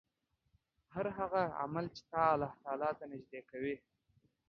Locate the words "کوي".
3.51-3.75